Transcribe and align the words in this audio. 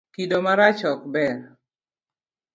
Kido 0.13 0.37
marach 0.45 0.81
ok 0.91 1.01
ber. 1.13 1.37